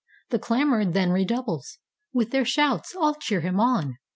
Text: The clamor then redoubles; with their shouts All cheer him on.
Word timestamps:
The 0.31 0.39
clamor 0.39 0.83
then 0.83 1.11
redoubles; 1.11 1.77
with 2.11 2.31
their 2.31 2.43
shouts 2.43 2.95
All 2.95 3.13
cheer 3.13 3.41
him 3.41 3.59
on. 3.59 3.97